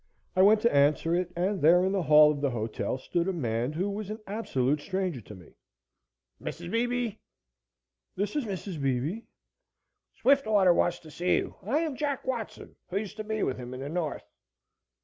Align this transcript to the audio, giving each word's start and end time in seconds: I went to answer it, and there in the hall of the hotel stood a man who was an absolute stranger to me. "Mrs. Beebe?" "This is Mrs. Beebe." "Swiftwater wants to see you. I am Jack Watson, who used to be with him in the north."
I 0.35 0.41
went 0.41 0.61
to 0.61 0.73
answer 0.75 1.13
it, 1.13 1.31
and 1.35 1.61
there 1.61 1.85
in 1.85 1.91
the 1.91 2.01
hall 2.01 2.31
of 2.31 2.41
the 2.41 2.49
hotel 2.49 2.97
stood 2.97 3.27
a 3.27 3.31
man 3.31 3.73
who 3.73 3.87
was 3.87 4.09
an 4.09 4.17
absolute 4.25 4.81
stranger 4.81 5.21
to 5.21 5.35
me. 5.35 5.53
"Mrs. 6.41 6.71
Beebe?" 6.71 7.17
"This 8.15 8.35
is 8.35 8.43
Mrs. 8.45 8.81
Beebe." 8.81 9.27
"Swiftwater 10.19 10.73
wants 10.73 10.97
to 11.01 11.11
see 11.11 11.35
you. 11.35 11.53
I 11.61 11.81
am 11.81 11.95
Jack 11.95 12.25
Watson, 12.25 12.77
who 12.89 12.97
used 12.97 13.17
to 13.17 13.23
be 13.23 13.43
with 13.43 13.57
him 13.57 13.75
in 13.75 13.79
the 13.81 13.89
north." 13.89 14.25